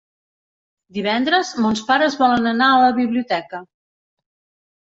Divendres 0.97 1.51
mons 1.65 1.83
pares 1.91 2.17
volen 2.23 2.51
anar 2.53 2.71
a 2.71 2.81
la 2.87 2.91
biblioteca. 3.01 3.63